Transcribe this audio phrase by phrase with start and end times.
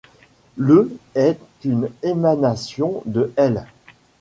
[0.57, 3.63] Le est une émanation de l’.